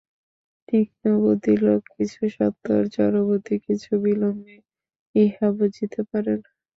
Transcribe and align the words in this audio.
তীক্ষ্ণবুদ্ধি 0.69 1.53
লোক 1.65 1.81
কিছু 1.95 2.21
সত্বর, 2.35 2.79
জড়বুদ্ধি 2.95 3.55
কিছু 3.65 3.91
বিলম্বে 4.03 4.55
ইহা 5.15 5.47
বুঝিতে 5.57 5.99
পারেন। 6.09 6.39